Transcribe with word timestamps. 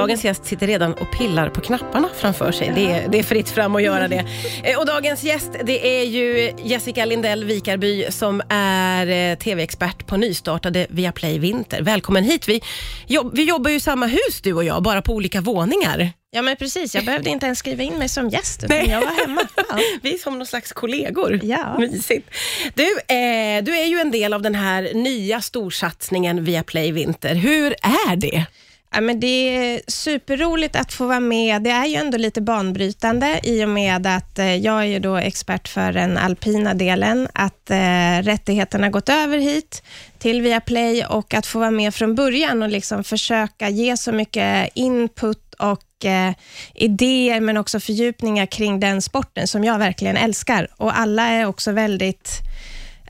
Dagens 0.00 0.24
gäst 0.24 0.44
sitter 0.46 0.66
redan 0.66 0.92
och 0.94 1.12
pillar 1.18 1.48
på 1.50 1.60
knapparna 1.60 2.08
framför 2.16 2.52
sig. 2.52 2.72
Det 2.74 2.86
är, 2.92 3.08
det 3.08 3.18
är 3.18 3.22
fritt 3.22 3.48
fram 3.50 3.74
att 3.76 3.82
göra 3.82 4.08
det. 4.08 4.24
Eh, 4.64 4.78
Och 4.78 4.86
dagens 4.86 5.22
gäst 5.24 5.50
det 5.64 6.00
är 6.00 6.04
ju 6.04 6.52
Jessica 6.64 7.04
Lindell 7.04 7.44
Vikarby 7.44 8.06
som 8.10 8.42
är 8.48 9.06
eh, 9.32 9.38
TV-expert 9.38 10.06
på 10.06 10.16
nystartade 10.16 10.86
Viaplay 10.90 11.38
Vinter. 11.38 11.82
Välkommen 11.82 12.24
hit. 12.24 12.48
Vi, 12.48 12.60
jobb, 13.06 13.30
vi 13.36 13.44
jobbar 13.44 13.70
ju 13.70 13.76
i 13.76 13.80
samma 13.80 14.06
hus 14.06 14.40
du 14.42 14.52
och 14.52 14.64
jag, 14.64 14.82
bara 14.82 15.02
på 15.02 15.12
olika 15.12 15.40
våningar. 15.40 16.10
Ja, 16.30 16.42
men 16.42 16.56
precis. 16.56 16.94
Jag 16.94 17.04
behövde 17.04 17.30
inte 17.30 17.46
ens 17.46 17.58
skriva 17.58 17.82
in 17.82 17.98
mig 17.98 18.08
som 18.08 18.28
gäst, 18.28 18.64
utan 18.64 18.76
Nej. 18.76 18.88
jag 18.90 19.00
var 19.00 19.20
hemma. 19.26 19.42
Ja. 19.56 19.78
Vi 20.02 20.14
är 20.14 20.18
som 20.18 20.38
någon 20.38 20.46
slags 20.46 20.72
kollegor. 20.72 21.40
Ja. 21.42 21.78
Mysigt. 21.78 22.30
Du, 22.74 22.82
eh, 22.84 23.62
du 23.64 23.76
är 23.78 23.86
ju 23.86 23.98
en 23.98 24.10
del 24.10 24.32
av 24.34 24.42
den 24.42 24.54
här 24.54 24.90
nya 24.94 25.40
storsatsningen 25.40 26.44
Viaplay 26.44 26.92
Vinter. 26.92 27.34
Hur 27.34 27.74
är 27.82 28.16
det? 28.16 28.44
Ja, 28.92 29.00
men 29.00 29.20
det 29.20 29.26
är 29.56 29.80
superroligt 29.86 30.76
att 30.76 30.92
få 30.92 31.06
vara 31.06 31.20
med. 31.20 31.62
Det 31.62 31.70
är 31.70 31.86
ju 31.86 31.94
ändå 31.94 32.18
lite 32.18 32.40
banbrytande 32.40 33.40
i 33.42 33.64
och 33.64 33.68
med 33.68 34.06
att 34.06 34.38
eh, 34.38 34.56
jag 34.56 34.80
är 34.80 34.84
ju 34.84 34.98
då 34.98 35.16
expert 35.16 35.68
för 35.68 35.92
den 35.92 36.18
alpina 36.18 36.74
delen, 36.74 37.28
att 37.32 37.70
eh, 37.70 38.22
rättigheterna 38.22 38.88
gått 38.88 39.08
över 39.08 39.38
hit 39.38 39.82
till 40.18 40.42
Viaplay 40.42 41.04
och 41.04 41.34
att 41.34 41.46
få 41.46 41.58
vara 41.58 41.70
med 41.70 41.94
från 41.94 42.14
början 42.14 42.62
och 42.62 42.68
liksom 42.68 43.04
försöka 43.04 43.68
ge 43.68 43.96
så 43.96 44.12
mycket 44.12 44.68
input 44.74 45.54
och 45.58 46.04
eh, 46.04 46.32
idéer, 46.74 47.40
men 47.40 47.56
också 47.56 47.80
fördjupningar 47.80 48.46
kring 48.46 48.80
den 48.80 49.02
sporten 49.02 49.46
som 49.46 49.64
jag 49.64 49.78
verkligen 49.78 50.16
älskar. 50.16 50.68
Och 50.76 50.98
alla 50.98 51.26
är 51.28 51.46
också 51.46 51.72
väldigt 51.72 52.49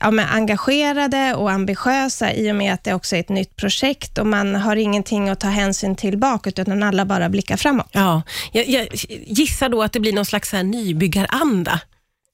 ja, 0.01 0.11
men 0.11 0.27
engagerade 0.29 1.35
och 1.35 1.51
ambitiösa 1.51 2.33
i 2.33 2.51
och 2.51 2.55
med 2.55 2.73
att 2.73 2.83
det 2.83 2.93
också 2.93 3.15
är 3.15 3.19
ett 3.19 3.29
nytt 3.29 3.55
projekt 3.55 4.17
och 4.17 4.27
man 4.27 4.55
har 4.55 4.75
ingenting 4.75 5.29
att 5.29 5.39
ta 5.39 5.47
hänsyn 5.47 5.95
till 5.95 6.17
bakåt, 6.17 6.59
utan 6.59 6.83
alla 6.83 7.05
bara 7.05 7.29
blickar 7.29 7.57
framåt. 7.57 7.89
Ja, 7.91 8.21
jag, 8.51 8.67
jag 8.67 8.87
gissar 9.25 9.69
då 9.69 9.83
att 9.83 9.93
det 9.93 9.99
blir 9.99 10.13
någon 10.13 10.25
slags 10.25 10.51
här 10.51 10.63
nybyggaranda. 10.63 11.79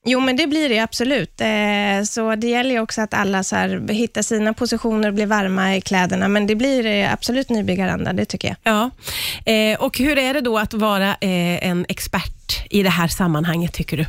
Jo, 0.10 0.20
men 0.20 0.36
det 0.36 0.48
blir 0.48 0.70
det 0.70 0.80
absolut. 0.80 1.42
Eh, 1.42 2.04
så 2.06 2.36
det 2.36 2.48
gäller 2.48 2.72
ju 2.72 2.80
också 2.80 3.02
att 3.02 3.14
alla 3.14 3.44
så 3.44 3.56
här, 3.56 3.94
hittar 3.94 4.22
sina 4.22 4.54
positioner 4.54 5.08
och 5.08 5.14
blir 5.14 5.26
varma 5.26 5.76
i 5.76 5.82
kläderna, 5.82 6.28
men 6.28 6.48
det 6.48 6.56
blir 6.56 6.86
eh, 6.86 7.14
absolut 7.14 7.50
nybyggaranda, 7.50 8.14
det 8.14 8.26
tycker 8.26 8.48
jag. 8.48 8.58
Ja. 8.64 8.90
Eh, 9.52 9.80
och 9.80 9.98
hur 9.98 10.18
är 10.18 10.34
det 10.34 10.42
då 10.42 10.58
att 10.58 10.74
vara 10.74 11.16
en 11.16 11.86
expert 11.90 12.66
i 12.70 12.84
det 12.84 12.90
här 12.90 13.08
sammanhanget, 13.08 13.74
tycker 13.74 13.98
du? 13.98 14.06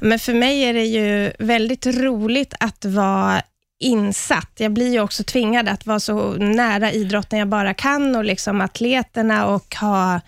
Men 0.00 0.18
för 0.18 0.34
mig 0.34 0.62
är 0.62 0.74
det 0.74 0.84
ju 0.84 1.32
väldigt 1.38 1.86
roligt 1.86 2.54
att 2.60 2.84
vara 2.84 3.42
insatt. 3.80 4.50
Jag 4.56 4.72
blir 4.72 4.92
ju 4.92 5.00
också 5.00 5.24
tvingad 5.24 5.68
att 5.68 5.86
vara 5.86 6.00
så 6.00 6.32
nära 6.32 6.92
idrotten 6.92 7.38
jag 7.38 7.48
bara 7.48 7.74
kan 7.74 8.16
och 8.16 8.24
liksom 8.24 8.60
atleterna 8.60 9.46
och 9.46 9.74
ha 9.74 10.20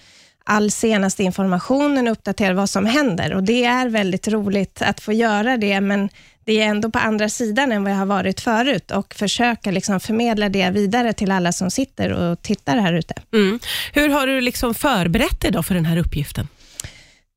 all 0.44 0.70
senaste 0.70 1.22
informationen 1.22 2.06
och 2.06 2.12
uppdatera 2.12 2.54
vad 2.54 2.70
som 2.70 2.86
händer. 2.86 3.34
Och 3.34 3.42
Det 3.42 3.64
är 3.64 3.88
väldigt 3.88 4.28
roligt 4.28 4.82
att 4.82 5.00
få 5.00 5.12
göra 5.12 5.56
det, 5.56 5.80
men 5.80 6.08
det 6.44 6.60
är 6.60 6.66
ändå 6.66 6.90
på 6.90 6.98
andra 6.98 7.28
sidan 7.28 7.72
än 7.72 7.82
vad 7.82 7.92
jag 7.92 7.96
har 7.96 8.06
varit 8.06 8.40
förut 8.40 8.90
och 8.90 9.14
försöka 9.14 9.70
liksom 9.70 10.00
förmedla 10.00 10.48
det 10.48 10.70
vidare 10.70 11.12
till 11.12 11.30
alla 11.30 11.52
som 11.52 11.70
sitter 11.70 12.12
och 12.12 12.42
tittar 12.42 12.76
här 12.76 12.92
ute. 12.92 13.14
Mm. 13.32 13.60
Hur 13.92 14.08
har 14.08 14.26
du 14.26 14.40
liksom 14.40 14.74
förberett 14.74 15.40
dig 15.40 15.50
då 15.50 15.62
för 15.62 15.74
den 15.74 15.84
här 15.84 15.96
uppgiften? 15.96 16.48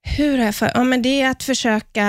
Hur 0.08 0.38
har 0.38 0.45
jag 0.45 0.56
för? 0.56 0.72
Ja, 0.73 0.84
men 0.84 1.02
det 1.02 1.22
är 1.22 1.30
att 1.30 1.44
försöka 1.44 2.08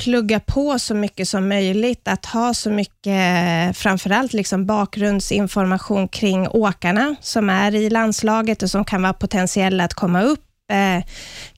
plugga 0.00 0.40
på 0.40 0.78
så 0.78 0.94
mycket 0.94 1.28
som 1.28 1.48
möjligt, 1.48 2.08
att 2.08 2.26
ha 2.26 2.54
så 2.54 2.70
mycket, 2.70 3.76
framförallt 3.76 4.32
liksom 4.32 4.66
bakgrundsinformation 4.66 6.08
kring 6.08 6.48
åkarna 6.48 7.16
som 7.20 7.50
är 7.50 7.74
i 7.74 7.90
landslaget 7.90 8.62
och 8.62 8.70
som 8.70 8.84
kan 8.84 9.02
vara 9.02 9.12
potentiella 9.12 9.84
att 9.84 9.94
komma 9.94 10.22
upp. 10.22 10.40
Eh, 10.72 11.04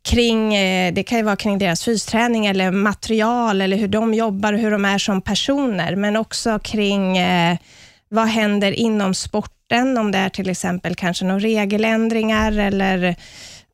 kring, 0.03 0.55
eh, 0.55 0.95
det 0.95 1.03
kan 1.03 1.19
ju 1.19 1.25
vara 1.25 1.37
kring 1.37 1.59
deras 1.59 1.85
fysträning 1.85 2.47
eller 2.47 2.71
material 2.71 3.61
eller 3.61 3.77
hur 3.77 3.89
de 3.89 4.15
jobbar 4.15 4.53
och 4.53 4.59
hur 4.59 4.71
de 4.71 4.85
är 4.85 4.99
som 4.99 5.23
personer, 5.23 5.97
men 5.97 6.17
också 6.17 6.59
kring 6.59 7.19
eh, 7.19 7.57
vad 8.09 8.27
händer 8.27 8.73
inom 8.73 9.15
sporten, 9.15 9.99
om 9.99 10.13
det 10.13 10.19
är 10.19 10.29
till 10.29 10.51
exempel 10.51 10.95
kanske 10.95 11.25
några 11.25 11.41
regeländringar 11.41 12.59
eller 12.59 13.17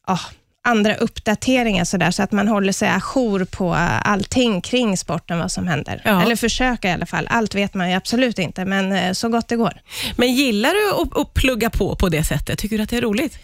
ja, 0.06 0.18
andra 0.64 0.94
uppdateringar 0.94 1.84
så, 1.84 1.96
där, 1.96 2.10
så 2.10 2.22
att 2.22 2.32
man 2.32 2.48
håller 2.48 2.72
sig 2.72 2.88
ajour 2.88 3.44
på 3.44 3.74
allting 4.04 4.60
kring 4.60 4.96
sporten, 4.96 5.38
vad 5.38 5.52
som 5.52 5.66
händer. 5.66 6.02
Ja. 6.04 6.22
Eller 6.22 6.36
försöka 6.36 6.88
i 6.88 6.92
alla 6.92 7.06
fall. 7.06 7.26
Allt 7.30 7.54
vet 7.54 7.74
man 7.74 7.90
ju 7.90 7.96
absolut 7.96 8.38
inte, 8.38 8.64
men 8.64 8.92
eh, 8.92 9.12
så 9.12 9.28
gott 9.28 9.48
det 9.48 9.56
går. 9.56 9.80
Men 10.16 10.34
gillar 10.34 10.70
du 10.70 11.02
att, 11.02 11.18
att 11.18 11.34
plugga 11.34 11.70
på 11.70 11.96
på 11.96 12.08
det 12.08 12.24
sättet? 12.24 12.58
Tycker 12.58 12.76
du 12.76 12.82
att 12.82 12.90
det 12.90 12.96
är 12.96 13.02
roligt? 13.02 13.38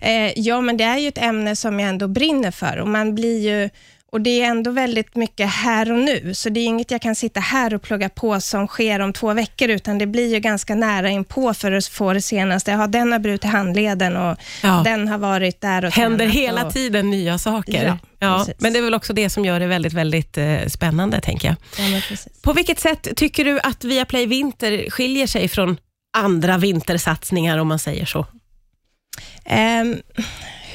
Eh, 0.00 0.32
ja, 0.36 0.60
men 0.60 0.76
det 0.76 0.84
är 0.84 0.98
ju 0.98 1.08
ett 1.08 1.18
ämne 1.18 1.56
som 1.56 1.80
jag 1.80 1.88
ändå 1.88 2.08
brinner 2.08 2.50
för 2.50 2.76
och 2.76 2.88
man 2.88 3.14
blir 3.14 3.40
ju 3.40 3.70
och 4.14 4.20
det 4.20 4.40
är 4.40 4.46
ändå 4.50 4.70
väldigt 4.70 5.16
mycket 5.16 5.50
här 5.50 5.92
och 5.92 5.98
nu, 5.98 6.34
så 6.34 6.48
det 6.48 6.60
är 6.60 6.64
inget 6.64 6.90
jag 6.90 7.02
kan 7.02 7.14
sitta 7.14 7.40
här 7.40 7.74
och 7.74 7.82
plugga 7.82 8.08
på 8.08 8.40
som 8.40 8.66
sker 8.66 9.00
om 9.00 9.12
två 9.12 9.32
veckor, 9.34 9.68
utan 9.68 9.98
det 9.98 10.06
blir 10.06 10.34
ju 10.34 10.40
ganska 10.40 10.74
nära 10.74 11.10
inpå 11.10 11.54
för 11.54 11.72
att 11.72 11.86
få 11.86 12.12
det 12.12 12.20
senaste. 12.22 12.72
Har 12.72 12.88
den 12.88 13.12
har 13.12 13.18
brutit 13.18 13.50
handleden 13.50 14.16
och 14.16 14.38
Ja. 14.62 14.82
den 14.84 15.08
har 15.08 15.18
varit 15.18 15.60
där 15.60 15.84
och 15.84 15.92
Händer 15.92 16.26
hela 16.26 16.66
och, 16.66 16.72
tiden 16.72 17.10
nya 17.10 17.38
saker. 17.38 17.98
Ja, 18.18 18.38
precis. 18.38 18.54
men 18.62 18.72
det 18.72 18.78
är 18.78 18.82
väl 18.82 18.94
också 18.94 19.12
det 19.12 19.30
som 19.30 19.44
gör 19.44 19.60
det 19.60 19.66
väldigt, 19.66 19.92
väldigt 19.92 20.38
eh, 20.38 20.66
spännande, 20.66 21.20
tänker 21.20 21.48
jag. 21.48 21.56
Ja. 21.92 22.00
På 22.42 22.52
vilket 22.52 22.80
sätt 22.80 23.08
tycker 23.16 23.44
du 23.44 23.60
att 23.60 23.84
Viaplay 23.84 24.26
Vinter 24.26 24.90
skiljer 24.90 25.26
sig 25.26 25.48
från 25.48 25.76
andra 26.16 26.58
vintersatsningar, 26.58 27.58
om 27.58 27.68
man 27.68 27.78
säger 27.78 28.04
så? 28.04 28.26
Ehm, 29.44 29.96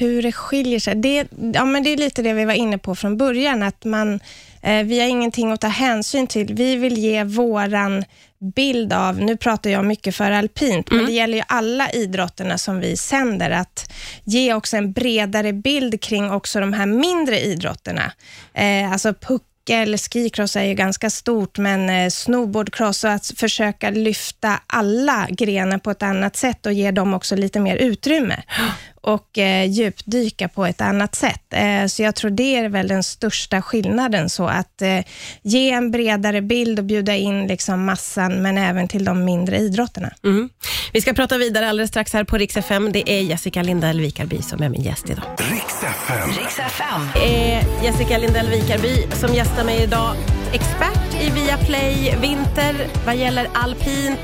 hur 0.00 0.22
det 0.22 0.32
skiljer 0.32 0.80
sig? 0.80 0.94
Det, 0.94 1.28
ja, 1.54 1.64
men 1.64 1.82
det 1.82 1.90
är 1.90 1.96
lite 1.96 2.22
det 2.22 2.32
vi 2.32 2.44
var 2.44 2.54
inne 2.54 2.78
på 2.78 2.94
från 2.94 3.16
början, 3.16 3.62
att 3.62 3.84
man, 3.84 4.20
eh, 4.62 4.82
vi 4.84 5.00
har 5.00 5.08
ingenting 5.08 5.52
att 5.52 5.60
ta 5.60 5.68
hänsyn 5.68 6.26
till. 6.26 6.54
Vi 6.54 6.76
vill 6.76 6.98
ge 6.98 7.24
våran 7.24 8.04
bild 8.40 8.92
av, 8.92 9.20
nu 9.20 9.36
pratar 9.36 9.70
jag 9.70 9.84
mycket 9.84 10.16
för 10.16 10.30
alpint, 10.30 10.90
men 10.90 11.06
det 11.06 11.12
gäller 11.12 11.38
ju 11.38 11.44
alla 11.48 11.90
idrotterna 11.90 12.58
som 12.58 12.80
vi 12.80 12.96
sänder, 12.96 13.50
att 13.50 13.92
ge 14.24 14.54
också 14.54 14.76
en 14.76 14.92
bredare 14.92 15.52
bild 15.52 16.00
kring 16.00 16.30
också 16.30 16.60
de 16.60 16.72
här 16.72 16.86
mindre 16.86 17.40
idrotterna. 17.40 18.12
Eh, 18.54 18.92
alltså 18.92 19.14
puckel, 19.14 19.98
skicross 19.98 20.56
är 20.56 20.64
ju 20.64 20.74
ganska 20.74 21.10
stort, 21.10 21.58
men 21.58 21.90
eh, 21.90 22.08
snowboardcross 22.08 23.04
och 23.04 23.10
att 23.10 23.32
försöka 23.36 23.90
lyfta 23.90 24.60
alla 24.66 25.26
grenar 25.30 25.78
på 25.78 25.90
ett 25.90 26.02
annat 26.02 26.36
sätt 26.36 26.66
och 26.66 26.72
ge 26.72 26.90
dem 26.90 27.14
också 27.14 27.36
lite 27.36 27.60
mer 27.60 27.76
utrymme 27.76 28.42
och 29.00 29.38
eh, 29.38 29.64
djupdyka 29.64 30.48
på 30.48 30.66
ett 30.66 30.80
annat 30.80 31.14
sätt. 31.14 31.52
Eh, 31.52 31.86
så 31.86 32.02
jag 32.02 32.14
tror 32.14 32.30
det 32.30 32.56
är 32.56 32.68
väl 32.68 32.88
den 32.88 33.02
största 33.02 33.62
skillnaden, 33.62 34.30
så 34.30 34.46
att 34.46 34.82
eh, 34.82 34.98
ge 35.42 35.70
en 35.70 35.90
bredare 35.90 36.42
bild 36.42 36.78
och 36.78 36.84
bjuda 36.84 37.16
in 37.16 37.46
liksom 37.46 37.84
massan, 37.84 38.42
men 38.42 38.58
även 38.58 38.88
till 38.88 39.04
de 39.04 39.24
mindre 39.24 39.58
idrotterna. 39.58 40.10
Mm. 40.24 40.48
Vi 40.92 41.00
ska 41.00 41.12
prata 41.12 41.38
vidare 41.38 41.68
alldeles 41.68 41.90
strax 41.90 42.12
här 42.12 42.24
på 42.24 42.36
Rix 42.36 42.56
FM. 42.56 42.92
Det 42.92 43.10
är 43.10 43.20
Jessica 43.20 43.62
Lindell 43.62 44.00
Vikarby 44.00 44.42
som 44.42 44.62
är 44.62 44.68
min 44.68 44.82
gäst 44.82 45.10
idag. 45.10 45.24
Riks 45.36 45.82
FM. 45.82 46.28
Riks 46.28 46.58
FM. 46.58 47.08
Det 47.14 47.52
är 47.52 47.84
Jessica 47.84 48.18
Lindell 48.18 48.50
Vikarby 48.50 49.06
som 49.12 49.34
gästar 49.34 49.64
mig 49.64 49.82
idag. 49.82 50.16
Expert 50.52 50.99
i 51.30 51.32
Viaplay 51.32 52.16
Vinter 52.20 52.88
vad 53.06 53.16
gäller 53.16 53.48
alpint. 53.54 54.20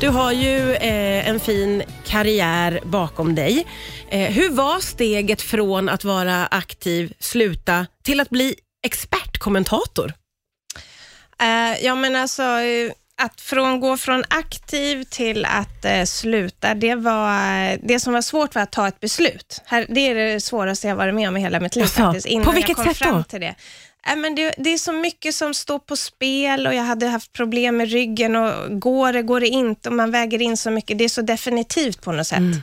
Du 0.00 0.08
har 0.08 0.32
ju 0.32 0.74
eh, 0.74 1.28
en 1.28 1.40
fin 1.40 1.82
karriär 2.04 2.80
bakom 2.84 3.34
dig. 3.34 3.66
Eh, 4.08 4.32
hur 4.32 4.50
var 4.50 4.80
steget 4.80 5.42
från 5.42 5.88
att 5.88 6.04
vara 6.04 6.46
aktiv, 6.46 7.12
sluta, 7.18 7.86
till 8.02 8.20
att 8.20 8.30
bli 8.30 8.54
expertkommentator? 8.86 10.12
Eh, 11.40 11.84
ja, 11.84 11.94
men 11.94 12.16
alltså 12.16 12.42
eh, 12.42 12.92
att 13.22 13.40
från, 13.40 13.80
gå 13.80 13.96
från 13.96 14.24
aktiv 14.28 15.04
till 15.04 15.44
att 15.44 15.84
eh, 15.84 16.04
sluta, 16.04 16.74
det, 16.74 16.94
var, 16.94 17.76
det 17.86 18.00
som 18.00 18.12
var 18.12 18.22
svårt 18.22 18.54
var 18.54 18.62
att 18.62 18.72
ta 18.72 18.88
ett 18.88 19.00
beslut. 19.00 19.62
Här, 19.64 19.86
det 19.88 20.00
är 20.00 20.14
det 20.14 20.40
svåraste 20.40 20.88
jag 20.88 20.96
varit 20.96 21.14
med 21.14 21.28
om 21.28 21.36
i 21.36 21.40
hela 21.40 21.60
mitt 21.60 21.76
liv 21.76 21.84
Jaså, 21.84 22.02
faktiskt, 22.02 22.26
innan 22.26 22.44
på 22.44 22.52
vilket 22.52 22.68
jag 22.68 22.76
kom 22.76 22.94
sätt 22.94 22.98
då? 22.98 23.10
fram 23.10 23.24
till 23.24 23.40
det. 23.40 23.54
Äh, 24.06 24.16
men 24.16 24.34
det, 24.34 24.54
det 24.58 24.70
är 24.70 24.78
så 24.78 24.92
mycket 24.92 25.34
som 25.34 25.54
står 25.54 25.78
på 25.78 25.96
spel 25.96 26.66
och 26.66 26.74
jag 26.74 26.82
hade 26.82 27.06
haft 27.06 27.32
problem 27.32 27.76
med 27.76 27.90
ryggen 27.90 28.36
och 28.36 28.80
går 28.80 29.12
det, 29.12 29.22
går 29.22 29.40
det 29.40 29.48
inte 29.48 29.88
och 29.88 29.94
man 29.94 30.10
väger 30.10 30.42
in 30.42 30.56
så 30.56 30.70
mycket. 30.70 30.98
Det 30.98 31.04
är 31.04 31.08
så 31.08 31.22
definitivt 31.22 32.02
på 32.02 32.12
något 32.12 32.26
sätt. 32.26 32.38
Mm. 32.38 32.62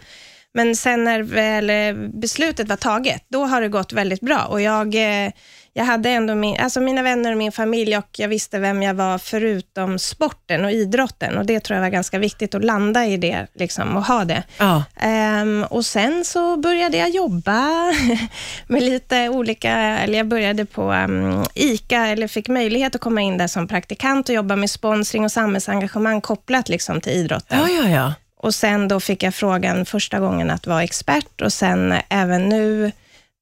Men 0.54 0.76
sen 0.76 1.04
när 1.04 1.24
väl 1.24 1.70
eh, 1.70 2.10
beslutet 2.14 2.70
var 2.70 2.76
taget, 2.76 3.26
då 3.28 3.46
har 3.46 3.62
det 3.62 3.70
gått 3.70 3.94
väldigt 3.94 4.22
bra. 4.22 4.46
Och 4.46 4.62
jag, 4.62 4.96
eh, 4.96 5.32
jag 5.74 5.86
hade 5.86 6.10
ändå 6.10 6.36
min, 6.36 6.60
alltså 6.60 6.82
mina 6.82 7.04
vänner 7.04 7.32
och 7.32 7.38
min 7.38 7.52
familj 7.52 7.98
och 7.98 8.08
jag 8.18 8.28
visste 8.28 8.60
vem 8.60 8.84
jag 8.84 8.94
var 8.94 9.18
förutom 9.18 10.00
sporten 10.00 10.66
och 10.66 10.72
idrotten. 10.72 11.38
Och 11.38 11.46
Det 11.46 11.60
tror 11.60 11.76
jag 11.76 11.82
var 11.82 11.90
ganska 11.90 12.20
viktigt 12.20 12.56
att 12.56 12.64
landa 12.64 13.06
i 13.06 13.18
det 13.18 13.48
liksom, 13.54 13.98
och 13.98 14.06
ha 14.06 14.26
det. 14.26 14.44
Ja. 14.58 14.84
Ehm, 14.96 15.66
och 15.70 15.86
Sen 15.86 16.26
så 16.26 16.58
började 16.58 16.98
jag 16.98 17.10
jobba 17.10 17.94
med 18.68 18.84
lite 18.84 19.30
olika, 19.30 19.72
eller 19.72 20.18
jag 20.18 20.28
började 20.28 20.66
på 20.66 20.92
um, 20.92 21.46
ICA, 21.54 22.08
eller 22.08 22.28
fick 22.28 22.48
möjlighet 22.48 22.96
att 22.96 23.02
komma 23.02 23.22
in 23.22 23.38
där 23.38 23.48
som 23.48 23.68
praktikant 23.68 24.30
och 24.30 24.36
jobba 24.36 24.56
med 24.56 24.70
sponsring 24.70 25.24
och 25.24 25.32
samhällsengagemang 25.32 26.22
kopplat 26.22 26.70
liksom, 26.70 27.02
till 27.02 27.12
idrotten. 27.14 27.60
Ja, 27.60 27.70
ja, 27.70 27.90
ja. 27.90 28.14
Och 28.38 28.56
sen 28.56 28.88
då 28.88 29.00
fick 29.00 29.24
jag 29.24 29.36
frågan 29.36 29.86
första 29.86 30.20
gången 30.20 30.50
att 30.50 30.68
vara 30.68 30.84
expert 30.84 31.42
och 31.42 31.54
sen 31.54 31.94
även 32.10 32.50
nu 32.50 32.92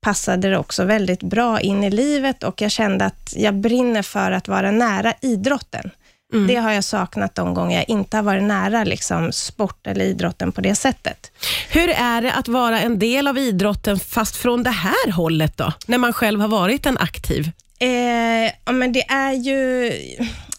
passade 0.01 0.49
det 0.49 0.57
också 0.57 0.83
väldigt 0.83 1.23
bra 1.23 1.59
in 1.59 1.83
i 1.83 1.89
livet 1.89 2.43
och 2.43 2.61
jag 2.61 2.71
kände 2.71 3.05
att 3.05 3.33
jag 3.35 3.55
brinner 3.55 4.01
för 4.01 4.31
att 4.31 4.47
vara 4.47 4.71
nära 4.71 5.13
idrotten. 5.21 5.91
Mm. 6.33 6.47
Det 6.47 6.55
har 6.55 6.71
jag 6.71 6.83
saknat 6.83 7.35
de 7.35 7.53
gånger 7.53 7.77
jag 7.77 7.89
inte 7.89 8.17
har 8.17 8.23
varit 8.23 8.43
nära 8.43 8.83
liksom, 8.83 9.31
sport 9.31 9.87
eller 9.87 10.05
idrotten 10.05 10.51
på 10.51 10.61
det 10.61 10.75
sättet. 10.75 11.31
Hur 11.69 11.89
är 11.89 12.21
det 12.21 12.33
att 12.33 12.47
vara 12.47 12.81
en 12.81 12.99
del 12.99 13.27
av 13.27 13.37
idrotten, 13.37 13.99
fast 13.99 14.35
från 14.35 14.63
det 14.63 14.69
här 14.69 15.11
hållet 15.11 15.57
då? 15.57 15.73
När 15.87 15.97
man 15.97 16.13
själv 16.13 16.41
har 16.41 16.47
varit 16.47 16.85
en 16.85 16.97
aktiv? 16.97 17.51
Eh, 17.79 18.51
ja, 18.65 18.71
men 18.71 18.91
det 18.91 19.03
är 19.03 19.33
ju 19.33 19.91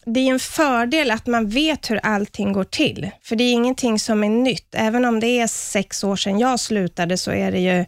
det 0.04 0.20
är 0.20 0.30
en 0.30 0.38
fördel 0.38 1.10
att 1.10 1.26
man 1.26 1.48
vet 1.48 1.90
hur 1.90 2.00
allting 2.02 2.52
går 2.52 2.64
till, 2.64 3.10
för 3.22 3.36
det 3.36 3.44
är 3.44 3.52
ingenting 3.52 3.98
som 3.98 4.24
är 4.24 4.28
nytt. 4.28 4.74
Även 4.74 5.04
om 5.04 5.20
det 5.20 5.26
är 5.26 5.46
sex 5.46 6.04
år 6.04 6.16
sedan 6.16 6.38
jag 6.38 6.60
slutade, 6.60 7.16
så 7.16 7.30
är 7.30 7.52
det 7.52 7.58
ju 7.58 7.84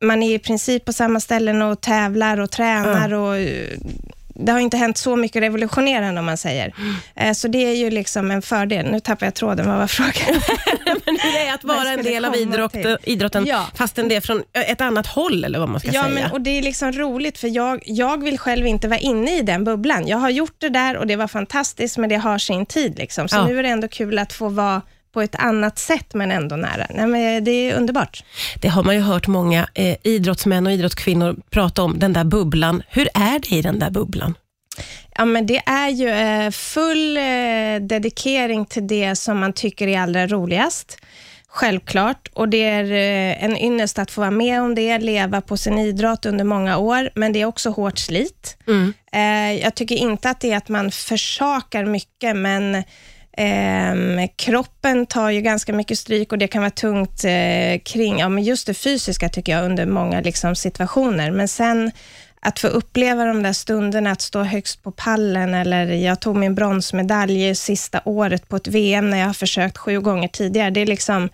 man 0.00 0.22
är 0.22 0.34
i 0.34 0.38
princip 0.38 0.84
på 0.84 0.92
samma 0.92 1.20
ställen 1.20 1.62
och 1.62 1.80
tävlar 1.80 2.40
och 2.40 2.50
tränar 2.50 3.08
mm. 3.08 3.20
och 3.20 3.36
det 4.38 4.52
har 4.52 4.58
inte 4.58 4.76
hänt 4.76 4.98
så 4.98 5.16
mycket 5.16 5.42
revolutionerande 5.42 6.20
om 6.20 6.26
man 6.26 6.36
säger. 6.36 6.74
Mm. 7.16 7.34
Så 7.34 7.48
det 7.48 7.58
är 7.58 7.74
ju 7.74 7.90
liksom 7.90 8.30
en 8.30 8.42
fördel. 8.42 8.90
Nu 8.90 9.00
tappar 9.00 9.26
jag 9.26 9.34
tråden, 9.34 9.68
vad 9.68 9.78
var 9.78 9.86
frågan? 9.86 10.12
Men 11.06 11.18
hur 11.22 11.32
det 11.32 11.46
är 11.46 11.54
att 11.54 11.64
vara 11.64 11.88
en 11.88 12.02
del 12.02 12.24
av 12.24 12.36
idrott, 12.36 12.76
idrotten, 13.02 13.46
ja. 13.46 13.66
fastän 13.74 14.08
det 14.08 14.16
är 14.16 14.20
från 14.20 14.42
ett 14.52 14.80
annat 14.80 15.06
håll, 15.06 15.44
eller 15.44 15.58
vad 15.58 15.68
man 15.68 15.80
ska 15.80 15.90
ja, 15.92 16.02
säga. 16.02 16.14
Men, 16.14 16.32
och 16.32 16.40
det 16.40 16.50
är 16.50 16.62
liksom 16.62 16.92
roligt, 16.92 17.38
för 17.38 17.48
jag, 17.48 17.82
jag 17.84 18.22
vill 18.22 18.38
själv 18.38 18.66
inte 18.66 18.88
vara 18.88 18.98
inne 18.98 19.38
i 19.38 19.42
den 19.42 19.64
bubblan. 19.64 20.06
Jag 20.06 20.18
har 20.18 20.30
gjort 20.30 20.56
det 20.58 20.68
där 20.68 20.96
och 20.96 21.06
det 21.06 21.16
var 21.16 21.28
fantastiskt, 21.28 21.98
men 21.98 22.08
det 22.08 22.16
har 22.16 22.38
sin 22.38 22.66
tid. 22.66 22.98
Liksom. 22.98 23.28
Så 23.28 23.36
ja. 23.36 23.46
nu 23.46 23.58
är 23.58 23.62
det 23.62 23.68
ändå 23.68 23.88
kul 23.88 24.18
att 24.18 24.32
få 24.32 24.48
vara 24.48 24.82
på 25.12 25.22
ett 25.22 25.34
annat 25.34 25.78
sätt, 25.78 26.14
men 26.14 26.30
ändå 26.30 26.56
nära. 26.56 26.86
Nej, 26.90 27.06
men 27.06 27.44
det 27.44 27.50
är 27.50 27.74
underbart. 27.74 28.24
Det 28.60 28.68
har 28.68 28.84
man 28.84 28.94
ju 28.94 29.00
hört 29.00 29.26
många 29.26 29.68
eh, 29.74 29.96
idrottsmän 30.02 30.66
och 30.66 30.72
idrottskvinnor 30.72 31.36
prata 31.50 31.82
om, 31.82 31.98
den 31.98 32.12
där 32.12 32.24
bubblan. 32.24 32.82
Hur 32.88 33.08
är 33.14 33.38
det 33.38 33.56
i 33.56 33.62
den 33.62 33.78
där 33.78 33.90
bubblan? 33.90 34.34
Ja, 35.14 35.24
men 35.24 35.46
det 35.46 35.62
är 35.66 35.88
ju 35.88 36.08
eh, 36.08 36.50
full 36.50 37.16
eh, 37.16 37.22
dedikering 37.80 38.66
till 38.66 38.86
det 38.86 39.16
som 39.16 39.38
man 39.38 39.52
tycker 39.52 39.88
är 39.88 40.00
allra 40.00 40.26
roligast. 40.26 40.98
Självklart. 41.48 42.28
Och 42.32 42.48
det 42.48 42.64
är 42.64 42.84
eh, 42.84 43.44
en 43.44 43.56
ynnest 43.56 43.98
att 43.98 44.10
få 44.10 44.20
vara 44.20 44.30
med 44.30 44.62
om 44.62 44.74
det, 44.74 44.98
leva 44.98 45.40
på 45.40 45.56
sin 45.56 45.78
idrott 45.78 46.26
under 46.26 46.44
många 46.44 46.78
år, 46.78 47.10
men 47.14 47.32
det 47.32 47.40
är 47.40 47.46
också 47.46 47.70
hårt 47.70 47.98
slit. 47.98 48.56
Mm. 48.66 48.92
Jag 49.62 49.74
tycker 49.74 49.96
inte 49.96 50.30
att 50.30 50.40
det 50.40 50.52
är 50.52 50.56
att 50.56 50.68
man 50.68 50.90
försakar 50.90 51.84
mycket, 51.84 52.36
men 52.36 52.84
Eh, 53.38 54.28
kroppen 54.36 55.06
tar 55.06 55.30
ju 55.30 55.40
ganska 55.40 55.72
mycket 55.72 55.98
stryk 55.98 56.32
och 56.32 56.38
det 56.38 56.48
kan 56.48 56.62
vara 56.62 56.70
tungt 56.70 57.24
eh, 57.24 57.78
kring, 57.84 58.18
ja 58.18 58.28
men 58.28 58.44
just 58.44 58.66
det 58.66 58.74
fysiska 58.74 59.28
tycker 59.28 59.52
jag, 59.52 59.64
under 59.64 59.86
många 59.86 60.20
liksom, 60.20 60.56
situationer. 60.56 61.30
Men 61.30 61.48
sen 61.48 61.90
att 62.40 62.58
få 62.58 62.66
uppleva 62.66 63.24
de 63.24 63.42
där 63.42 63.52
stunderna, 63.52 64.10
att 64.10 64.20
stå 64.20 64.42
högst 64.42 64.82
på 64.82 64.90
pallen, 64.90 65.54
eller 65.54 65.86
jag 65.86 66.20
tog 66.20 66.36
min 66.36 66.54
bronsmedalj 66.54 67.54
sista 67.54 68.00
året 68.04 68.48
på 68.48 68.56
ett 68.56 68.66
VM, 68.66 69.10
när 69.10 69.18
jag 69.18 69.26
har 69.26 69.34
försökt 69.34 69.78
sju 69.78 70.00
gånger 70.00 70.28
tidigare. 70.28 70.70
Det 70.70 70.80
är 70.80 70.86
liksom, 70.86 71.24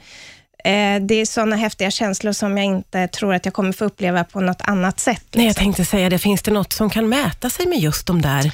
eh, 0.64 1.00
det 1.00 1.14
är 1.14 1.26
sådana 1.26 1.56
häftiga 1.56 1.90
känslor 1.90 2.32
som 2.32 2.58
jag 2.58 2.66
inte 2.66 3.08
tror 3.08 3.34
att 3.34 3.44
jag 3.44 3.54
kommer 3.54 3.72
få 3.72 3.84
uppleva 3.84 4.24
på 4.24 4.40
något 4.40 4.60
annat 4.60 5.00
sätt. 5.00 5.16
Liksom. 5.16 5.38
Nej, 5.38 5.44
jag 5.44 5.50
liksom. 5.50 5.64
tänkte 5.64 5.84
säga 5.84 6.10
det. 6.10 6.18
Finns 6.18 6.42
det 6.42 6.50
något 6.50 6.72
som 6.72 6.90
kan 6.90 7.08
mäta 7.08 7.50
sig 7.50 7.66
med 7.66 7.78
just 7.78 8.06
de 8.06 8.22
där 8.22 8.52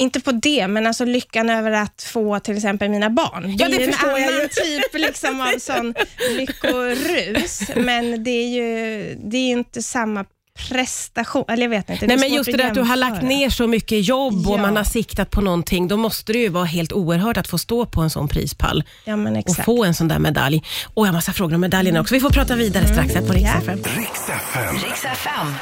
inte 0.00 0.20
på 0.20 0.32
det, 0.32 0.68
men 0.68 0.86
alltså 0.86 1.04
lyckan 1.04 1.50
över 1.50 1.70
att 1.70 2.02
få 2.02 2.40
till 2.40 2.56
exempel 2.56 2.88
mina 2.88 3.10
barn. 3.10 3.42
Det, 3.42 3.64
ja, 3.64 3.68
det 3.68 3.84
är 3.84 3.88
en 3.88 4.08
annan 4.08 4.48
typ 4.50 4.94
liksom 4.94 5.40
av 5.40 5.58
sån 5.58 5.94
lyckorus, 6.30 7.60
men 7.76 8.24
det 8.24 8.30
är 8.30 8.48
ju 8.48 9.14
det 9.14 9.36
är 9.36 9.50
inte 9.50 9.82
samma 9.82 10.24
prestation, 10.68 11.44
eller 11.48 11.62
jag 11.62 11.70
vet 11.70 11.90
inte. 11.90 12.06
Nej, 12.06 12.16
men 12.16 12.34
just 12.34 12.50
det 12.50 12.56
där 12.56 12.68
att 12.68 12.74
du 12.74 12.80
har 12.80 12.96
lagt 12.96 13.22
ner 13.22 13.50
så 13.50 13.66
mycket 13.66 14.08
jobb 14.08 14.42
ja. 14.46 14.52
och 14.52 14.60
man 14.60 14.76
har 14.76 14.84
siktat 14.84 15.30
på 15.30 15.40
någonting, 15.40 15.88
då 15.88 15.96
måste 15.96 16.32
det 16.32 16.38
ju 16.38 16.48
vara 16.48 16.64
helt 16.64 16.92
oerhört 16.92 17.36
att 17.36 17.48
få 17.48 17.58
stå 17.58 17.86
på 17.86 18.00
en 18.00 18.10
sån 18.10 18.28
prispall 18.28 18.84
ja, 19.04 19.16
och 19.46 19.56
få 19.64 19.84
en 19.84 19.94
sån 19.94 20.08
där 20.08 20.18
medalj. 20.18 20.62
Och 20.94 21.06
jag 21.06 21.08
har 21.08 21.14
massa 21.14 21.32
frågor 21.32 21.54
om 21.54 21.60
medaljerna 21.60 22.00
också. 22.00 22.14
Vi 22.14 22.20
får 22.20 22.30
prata 22.30 22.54
vidare 22.54 22.84
mm. 22.84 22.94
strax 22.94 23.14
här 23.14 23.26
på 23.26 23.32
Rix 23.32 23.50
FM. 23.54 23.78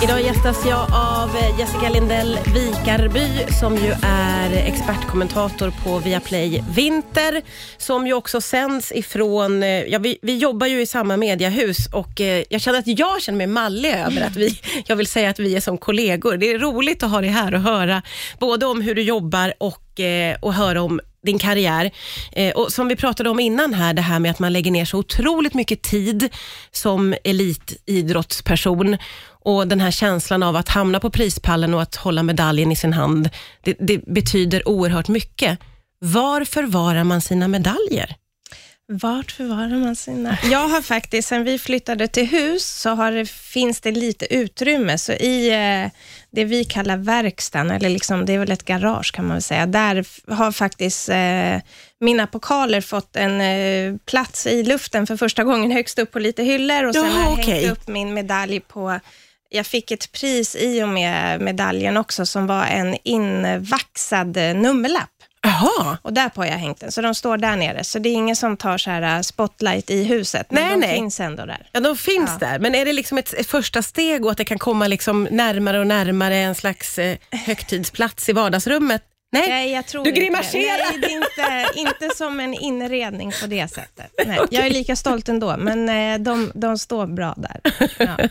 Idag 0.02 0.22
gästas 0.22 0.66
jag 0.66 0.86
av 0.94 1.30
Jessica 1.58 1.88
Lindell 1.88 2.38
Vikarby 2.54 3.52
som 3.60 3.76
ju 3.76 3.94
är 4.02 4.52
expertkommentator 4.52 5.72
på 5.84 5.98
Viaplay 5.98 6.64
Vinter, 6.74 7.42
som 7.78 8.06
ju 8.06 8.12
också 8.12 8.40
sänds 8.40 8.92
ifrån, 8.92 9.62
eh, 9.62 9.68
ja, 9.68 9.98
vi, 9.98 10.18
vi 10.22 10.38
jobbar 10.38 10.66
ju 10.66 10.80
i 10.80 10.86
samma 10.86 11.16
mediahus 11.16 11.86
och 11.92 12.20
eh, 12.20 12.44
jag 12.50 12.60
känner 12.60 12.78
att 12.78 12.86
jag 12.86 13.22
känner 13.22 13.36
mig 13.36 13.46
mallig 13.46 13.90
över 13.90 14.20
att 14.22 14.36
vi 14.36 14.60
jag 14.88 14.96
vill 14.96 15.06
säga 15.06 15.31
att 15.31 15.38
vi 15.38 15.56
är 15.56 15.61
som 15.61 15.79
kollegor. 15.79 16.37
Det 16.37 16.52
är 16.52 16.58
roligt 16.58 17.02
att 17.02 17.11
ha 17.11 17.20
dig 17.20 17.31
här 17.31 17.55
och 17.55 17.61
höra 17.61 18.02
både 18.38 18.67
om 18.67 18.81
hur 18.81 18.94
du 18.94 19.02
jobbar 19.02 19.55
och, 19.58 20.00
eh, 20.00 20.37
och 20.40 20.55
höra 20.55 20.82
om 20.82 21.00
din 21.23 21.38
karriär. 21.38 21.90
Eh, 22.32 22.56
och 22.56 22.73
Som 22.73 22.88
vi 22.88 22.96
pratade 22.96 23.31
om 23.31 23.40
innan 23.40 23.75
här, 23.75 23.94
det 23.94 24.02
här 24.02 24.19
med 24.19 24.31
att 24.31 24.38
man 24.38 24.52
lägger 24.52 24.70
ner 24.70 24.85
så 24.85 24.99
otroligt 24.99 25.55
mycket 25.55 25.82
tid 25.82 26.29
som 26.70 27.14
elitidrottsperson 27.25 28.96
och 29.44 29.69
den 29.69 29.81
här 29.81 29.90
känslan 29.90 30.43
av 30.43 30.56
att 30.56 30.69
hamna 30.69 31.00
på 31.00 31.11
prispallen 31.11 31.75
och 31.75 31.82
att 31.82 31.96
hålla 31.96 32.23
medaljen 32.23 32.73
i 32.73 32.76
sin 32.76 32.93
hand, 32.93 33.31
det, 33.62 33.76
det 33.81 34.05
betyder 34.06 34.69
oerhört 34.69 35.08
mycket. 35.08 35.58
Var 36.00 36.44
förvarar 36.44 37.05
man 37.05 37.20
sina 37.20 37.49
medaljer? 37.49 38.17
Vart 38.90 39.32
förvarar 39.32 39.76
man 39.76 39.96
sina? 39.96 40.38
Jag 40.50 40.69
har 40.69 40.82
faktiskt, 40.82 41.29
sen 41.29 41.44
vi 41.44 41.58
flyttade 41.58 42.08
till 42.08 42.26
hus, 42.26 42.67
så 42.67 42.90
har 42.90 43.12
det, 43.12 43.31
finns 43.31 43.81
det 43.81 43.90
lite 43.90 44.35
utrymme. 44.35 44.99
Så 44.99 45.12
i 45.12 45.49
eh, 45.49 45.90
det 46.31 46.44
vi 46.44 46.64
kallar 46.64 46.96
verkstaden, 46.96 47.70
eller 47.70 47.88
liksom, 47.88 48.26
det 48.26 48.32
är 48.32 48.38
väl 48.38 48.50
ett 48.50 48.64
garage 48.64 49.12
kan 49.14 49.25
man 49.26 49.35
väl 49.35 49.43
säga, 49.43 49.67
där 49.67 50.06
har 50.35 50.52
faktiskt 50.52 51.08
eh, 51.08 51.61
mina 52.00 52.26
pokaler 52.26 52.81
fått 52.81 53.17
en 53.17 53.40
eh, 53.40 53.96
plats 54.06 54.46
i 54.46 54.62
luften 54.62 55.06
för 55.06 55.17
första 55.17 55.44
gången 55.44 55.70
högst 55.70 55.99
upp 55.99 56.12
på 56.12 56.19
lite 56.19 56.43
hyllor 56.43 56.85
och 56.85 56.94
sen 56.94 57.05
ja, 57.05 57.11
har 57.11 57.31
jag 57.31 57.32
okay. 57.32 57.61
hängt 57.61 57.73
upp 57.73 57.88
min 57.88 58.14
medalj 58.14 58.61
på 58.61 59.00
jag 59.50 59.67
fick 59.67 59.90
ett 59.90 60.12
pris 60.12 60.56
i 60.56 60.82
och 60.82 60.88
med 60.88 61.40
medaljen 61.40 61.96
också, 61.96 62.26
som 62.26 62.46
var 62.46 62.64
en 62.64 62.96
invaxad 63.05 64.37
nummerlapp. 64.37 65.17
Aha. 65.46 65.96
Och 66.02 66.12
där 66.12 66.29
på 66.29 66.40
har 66.40 66.46
jag 66.46 66.58
hängt 66.58 66.81
den, 66.81 66.93
så 66.93 67.00
de 67.00 67.14
står 67.14 67.37
där 67.37 67.56
nere. 67.56 67.85
Så 67.85 67.99
det 67.99 68.08
är 68.08 68.14
ingen 68.14 68.37
som 68.37 68.56
tar 68.56 68.79
så 68.79 68.90
här 68.90 69.17
uh, 69.17 69.23
spotlight 69.23 69.90
i 69.90 70.05
huset, 70.05 70.46
men 70.50 70.62
nej, 70.62 70.73
de 70.73 70.81
nej. 70.81 70.96
finns 70.96 71.20
ändå 71.20 71.46
där. 71.46 71.67
Ja, 71.73 71.81
de 71.81 71.96
finns 71.96 72.31
ja. 72.40 72.46
där. 72.46 72.58
Men 72.58 72.75
är 72.75 72.85
det 72.85 72.92
liksom 72.92 73.18
ett, 73.18 73.35
ett, 73.35 73.47
första 73.47 73.83
steg 73.83 74.25
och 74.25 74.30
att 74.30 74.37
det 74.37 74.45
kan 74.45 74.59
komma 74.59 74.87
liksom 74.87 75.28
närmare 75.30 75.80
och 75.80 75.87
närmare 75.87 76.37
en 76.37 76.54
slags 76.54 76.99
eh, 76.99 77.16
högtidsplats 77.30 78.28
i 78.28 78.33
vardagsrummet? 78.33 79.02
Nej, 79.30 79.49
Nej 79.49 79.70
jag 79.70 79.87
tror 79.87 80.04
du 80.04 80.11
grimaserar. 80.11 80.90
Nej, 80.90 80.99
det 81.00 81.06
är 81.06 81.16
inte, 81.16 81.78
inte 81.80 82.16
som 82.16 82.40
en 82.40 82.54
inredning 82.54 83.32
på 83.40 83.47
det 83.47 83.68
sättet. 83.68 84.12
Nej, 84.26 84.40
okay. 84.40 84.58
Jag 84.58 84.66
är 84.66 84.70
lika 84.70 84.97
stolt 84.97 85.28
ändå, 85.28 85.56
men 85.58 85.88
eh, 85.88 86.18
de, 86.18 86.52
de 86.54 86.78
står 86.78 87.06
bra 87.06 87.35
där. 87.37 87.61
Ja. 87.99 88.18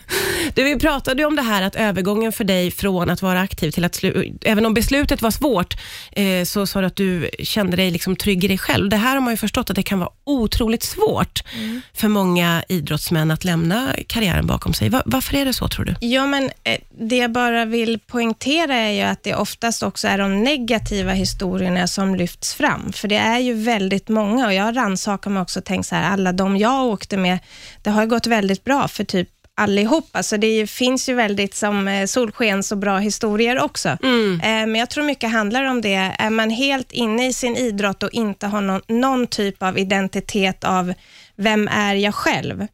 Du, 0.54 0.64
vi 0.64 0.80
pratade 0.80 1.26
om 1.26 1.36
det 1.36 1.42
här 1.42 1.62
att 1.62 1.76
övergången 1.76 2.32
för 2.32 2.44
dig 2.44 2.72
från 2.72 3.10
att 3.10 3.22
vara 3.22 3.42
aktiv 3.42 3.72
till 3.72 3.86
att 3.86 4.04
även 4.42 4.66
om 4.66 4.74
beslutet 4.74 5.22
var 5.22 5.32
svårt, 5.32 5.76
eh, 6.12 6.44
så 6.44 6.68
sa 6.68 6.82
du 6.82 6.88
att 6.88 6.96
du 6.96 7.30
kände 7.40 7.78
dig 7.78 7.92
liksom 7.92 8.16
trygg 8.16 8.44
i 8.44 8.48
dig 8.48 8.58
själv. 8.58 8.90
Det 8.90 8.98
här 8.98 9.14
har 9.14 9.22
man 9.22 9.34
ju 9.34 9.38
förstått 9.38 9.70
att 9.70 9.76
det 9.76 9.84
kan 9.84 10.00
vara 10.00 10.10
otroligt 10.24 10.84
svårt 10.84 11.44
mm. 11.56 11.82
för 11.94 12.08
många 12.08 12.64
idrottsmän 12.70 13.32
att 13.32 13.44
lämna 13.44 13.96
karriären 14.08 14.48
bakom 14.48 14.74
sig. 14.74 14.90
Var, 14.90 15.04
varför 15.06 15.38
är 15.38 15.46
det 15.46 15.54
så 15.54 15.68
tror 15.68 15.86
du? 15.86 15.96
Ja, 16.00 16.26
men 16.26 16.44
eh, 16.44 16.78
det 17.00 17.18
jag 17.18 17.32
bara 17.32 17.66
vill 17.66 18.00
poängtera 18.00 18.76
är 18.76 18.92
ju 18.92 19.02
att 19.02 19.24
det 19.24 19.36
oftast 19.36 19.84
också 19.84 20.08
är 20.08 20.18
de 20.18 20.44
negativa 20.44 20.87
negativa 20.92 21.14
historierna 21.14 21.88
som 21.88 22.16
lyfts 22.16 22.54
fram, 22.54 22.92
för 22.94 23.08
det 23.08 23.16
är 23.16 23.40
ju 23.40 23.54
väldigt 23.54 24.10
många 24.10 24.46
och 24.46 24.54
jag 24.54 24.64
har 24.64 24.74
rannsakat 24.74 25.34
mig 25.34 25.42
också 25.42 25.60
och 25.60 25.66
tänkt 25.66 25.88
så 25.88 25.96
här, 25.96 26.12
alla 26.12 26.32
de 26.32 26.58
jag 26.58 26.86
åkte 26.86 27.18
med, 27.18 27.40
det 27.84 27.90
har 27.90 28.06
gått 28.06 28.28
väldigt 28.28 28.64
bra 28.64 28.88
för 28.88 29.04
typ 29.04 29.30
allihop. 29.56 30.10
Alltså 30.12 30.38
det 30.38 30.70
finns 30.70 31.10
ju 31.10 31.14
väldigt 31.14 31.56
som 31.56 31.88
eh, 31.88 32.06
solskens 32.06 32.72
och 32.72 32.78
bra 32.78 32.98
historier 32.98 33.60
också. 33.60 33.98
Mm. 34.04 34.34
Eh, 34.34 34.72
men 34.72 34.76
jag 34.76 34.90
tror 34.90 35.04
mycket 35.04 35.32
handlar 35.32 35.64
om 35.64 35.82
det. 35.82 36.16
Är 36.20 36.30
man 36.30 36.50
helt 36.50 36.92
inne 36.92 37.28
i 37.28 37.34
sin 37.34 37.56
idrott 37.56 38.04
och 38.04 38.12
inte 38.12 38.48
har 38.48 38.62
någon, 38.62 38.82
någon 38.88 39.28
typ 39.28 39.64
av 39.64 39.78
identitet 39.78 40.64
av 40.64 40.94
vem 41.36 41.68
är 41.68 41.96
jag 41.96 42.16
själv, 42.16 42.68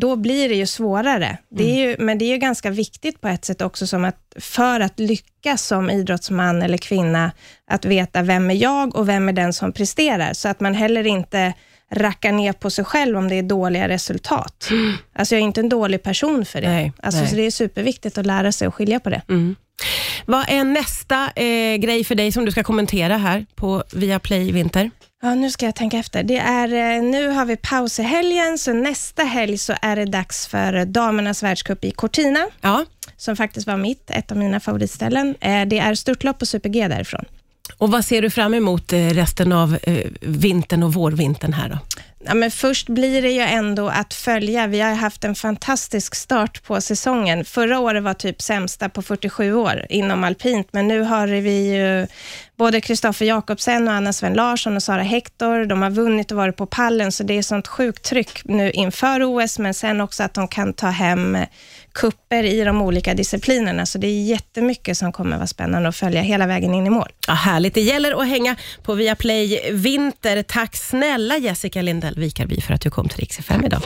då 0.00 0.16
blir 0.16 0.48
det 0.48 0.54
ju 0.54 0.66
svårare. 0.66 1.38
Det 1.50 1.70
är 1.70 1.74
ju, 1.74 1.94
mm. 1.94 2.06
men 2.06 2.18
det 2.18 2.24
är 2.24 2.30
ju 2.30 2.38
ganska 2.38 2.70
viktigt 2.70 3.20
på 3.20 3.28
ett 3.28 3.44
sätt 3.44 3.62
också, 3.62 3.86
som 3.86 4.04
att 4.04 4.34
för 4.36 4.80
att 4.80 5.00
lyckas 5.00 5.66
som 5.66 5.90
idrottsman 5.90 6.62
eller 6.62 6.78
kvinna, 6.78 7.32
att 7.70 7.84
veta 7.84 8.22
vem 8.22 8.50
är 8.50 8.54
jag 8.54 8.96
och 8.96 9.08
vem 9.08 9.28
är 9.28 9.32
den 9.32 9.52
som 9.52 9.72
presterar, 9.72 10.32
så 10.32 10.48
att 10.48 10.60
man 10.60 10.74
heller 10.74 11.06
inte 11.06 11.52
rackar 11.90 12.32
ner 12.32 12.52
på 12.52 12.70
sig 12.70 12.84
själv 12.84 13.18
om 13.18 13.28
det 13.28 13.34
är 13.34 13.42
dåliga 13.42 13.88
resultat. 13.88 14.68
Mm. 14.70 14.92
Alltså 15.16 15.34
jag 15.34 15.40
är 15.40 15.44
inte 15.44 15.60
en 15.60 15.68
dålig 15.68 16.02
person 16.02 16.44
för 16.44 16.60
det. 16.60 16.68
Nej, 16.68 16.92
alltså, 17.02 17.20
nej. 17.20 17.30
Så 17.30 17.36
det 17.36 17.42
är 17.42 17.50
superviktigt 17.50 18.18
att 18.18 18.26
lära 18.26 18.52
sig 18.52 18.68
att 18.68 18.74
skilja 18.74 19.00
på 19.00 19.10
det. 19.10 19.22
Mm. 19.28 19.56
Vad 20.26 20.44
är 20.48 20.64
nästa 20.64 21.30
eh, 21.36 21.76
grej 21.76 22.04
för 22.04 22.14
dig 22.14 22.32
som 22.32 22.44
du 22.44 22.50
ska 22.50 22.62
kommentera 22.62 23.16
här 23.16 23.46
på 23.54 23.84
Viaplay 23.92 24.52
Vinter? 24.52 24.90
Ja, 25.24 25.34
nu 25.34 25.50
ska 25.50 25.66
jag 25.66 25.74
tänka 25.74 25.98
efter. 25.98 26.22
Det 26.22 26.36
är, 26.38 26.96
eh, 26.96 27.02
nu 27.02 27.28
har 27.28 27.44
vi 27.44 27.56
paus 27.56 27.98
i 28.00 28.02
helgen, 28.02 28.58
så 28.58 28.72
nästa 28.72 29.22
helg 29.22 29.58
så 29.58 29.74
är 29.82 29.96
det 29.96 30.04
dags 30.04 30.46
för 30.46 30.84
damernas 30.84 31.42
världscup 31.42 31.84
i 31.84 31.90
Cortina, 31.90 32.46
Ja. 32.60 32.84
som 33.16 33.36
faktiskt 33.36 33.66
var 33.66 33.76
mitt, 33.76 34.10
ett 34.10 34.30
av 34.30 34.36
mina 34.36 34.60
favoritställen. 34.60 35.34
Eh, 35.40 35.64
Det 35.66 35.78
är 35.78 35.94
störtlopp 35.94 36.42
och 36.42 36.48
super-G 36.48 36.88
därifrån. 36.88 37.24
Och 37.78 37.90
vad 37.90 38.04
ser 38.04 38.22
du 38.22 38.30
fram 38.30 38.54
emot 38.54 38.92
eh, 38.92 38.98
resten 38.98 39.52
av 39.52 39.78
vintern 40.20 40.82
och 40.82 40.92
vårvintern 40.94 41.52
här 41.52 41.68
då? 41.68 41.78
Ja, 42.26 42.34
men 42.34 42.50
först 42.50 42.88
blir 42.88 43.22
det 43.22 43.30
ju 43.30 43.40
ändå 43.40 43.88
att 43.88 44.14
följa. 44.14 44.66
Vi 44.66 44.80
har 44.80 44.94
haft 44.94 45.24
en 45.24 45.34
fantastisk 45.34 46.14
start 46.14 46.62
på 46.62 46.80
säsongen. 46.80 47.44
Förra 47.44 47.78
året 47.78 48.02
var 48.02 48.14
typ 48.14 48.42
sämsta 48.42 48.88
på 48.88 49.02
47 49.02 49.54
år 49.54 49.86
inom 49.88 50.24
alpint, 50.24 50.68
men 50.72 50.88
nu 50.88 51.00
har 51.00 51.26
vi 51.28 51.74
ju 51.74 52.06
både 52.56 52.80
Kristoffer 52.80 53.26
Jakobsen 53.26 53.88
och 53.88 53.94
Anna 53.94 54.12
Sven 54.12 54.34
Larsson 54.34 54.76
och 54.76 54.82
Sara 54.82 55.02
Hector. 55.02 55.64
De 55.64 55.82
har 55.82 55.90
vunnit 55.90 56.30
och 56.30 56.36
varit 56.36 56.56
på 56.56 56.66
pallen, 56.66 57.12
så 57.12 57.22
det 57.22 57.38
är 57.38 57.42
sånt 57.42 57.68
sjukt 57.68 58.04
tryck 58.04 58.40
nu 58.44 58.70
inför 58.70 59.22
OS, 59.22 59.58
men 59.58 59.74
sen 59.74 60.00
också 60.00 60.22
att 60.22 60.34
de 60.34 60.48
kan 60.48 60.72
ta 60.72 60.86
hem 60.86 61.36
kupper 61.94 62.44
i 62.44 62.64
de 62.64 62.82
olika 62.82 63.14
disciplinerna. 63.14 63.86
Så 63.86 63.98
det 63.98 64.06
är 64.06 64.24
jättemycket 64.24 64.98
som 64.98 65.12
kommer 65.12 65.36
vara 65.36 65.46
spännande 65.46 65.88
att 65.88 65.96
följa 65.96 66.22
hela 66.22 66.46
vägen 66.46 66.74
in 66.74 66.86
i 66.86 66.90
mål. 66.90 67.08
Ja, 67.26 67.34
härligt. 67.34 67.74
Det 67.74 67.80
gäller 67.80 68.22
att 68.22 68.28
hänga 68.28 68.56
på 68.82 68.94
Viaplay 68.94 69.70
Vinter. 69.72 70.42
Tack 70.42 70.76
snälla 70.76 71.36
Jessica 71.38 71.82
Lindell 71.82 72.14
Vikarby 72.18 72.60
för 72.60 72.74
att 72.74 72.80
du 72.80 72.90
kom 72.90 73.08
till 73.08 73.18
Rix 73.18 73.38
FM 73.38 73.64
idag. 73.64 73.80